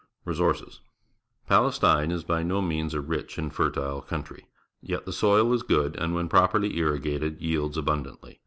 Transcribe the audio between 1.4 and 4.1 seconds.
Palestine is by no means a rich and fertile